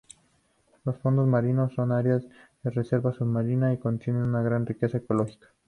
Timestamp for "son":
1.75-1.91